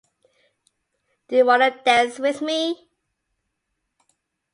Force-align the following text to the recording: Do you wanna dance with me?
Do 1.27 1.35
you 1.35 1.45
wanna 1.45 1.79
dance 1.83 2.17
with 2.17 2.41
me? 2.41 2.89